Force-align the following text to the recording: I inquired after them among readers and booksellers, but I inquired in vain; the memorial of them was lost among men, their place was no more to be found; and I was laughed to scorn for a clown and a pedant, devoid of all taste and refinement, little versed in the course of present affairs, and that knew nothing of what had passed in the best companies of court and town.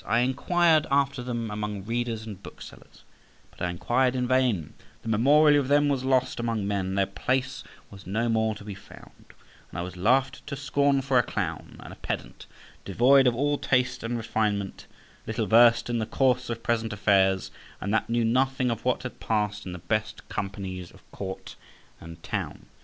I 0.03 0.21
inquired 0.21 0.87
after 0.89 1.21
them 1.21 1.51
among 1.51 1.83
readers 1.85 2.25
and 2.25 2.41
booksellers, 2.41 3.03
but 3.51 3.61
I 3.61 3.69
inquired 3.69 4.15
in 4.15 4.27
vain; 4.27 4.73
the 5.03 5.09
memorial 5.09 5.59
of 5.59 5.67
them 5.67 5.89
was 5.89 6.03
lost 6.03 6.39
among 6.39 6.67
men, 6.67 6.95
their 6.95 7.05
place 7.05 7.63
was 7.91 8.07
no 8.07 8.27
more 8.27 8.55
to 8.55 8.63
be 8.63 8.73
found; 8.73 9.25
and 9.69 9.77
I 9.77 9.83
was 9.83 9.95
laughed 9.95 10.47
to 10.47 10.55
scorn 10.55 11.03
for 11.03 11.19
a 11.19 11.21
clown 11.21 11.77
and 11.83 11.93
a 11.93 11.97
pedant, 11.97 12.47
devoid 12.83 13.27
of 13.27 13.35
all 13.35 13.59
taste 13.59 14.01
and 14.01 14.17
refinement, 14.17 14.87
little 15.27 15.45
versed 15.45 15.87
in 15.87 15.99
the 15.99 16.07
course 16.07 16.49
of 16.49 16.63
present 16.63 16.93
affairs, 16.93 17.51
and 17.79 17.93
that 17.93 18.09
knew 18.09 18.25
nothing 18.25 18.71
of 18.71 18.83
what 18.83 19.03
had 19.03 19.19
passed 19.19 19.67
in 19.67 19.71
the 19.71 19.77
best 19.77 20.27
companies 20.29 20.89
of 20.89 21.07
court 21.11 21.55
and 21.99 22.23
town. 22.23 22.65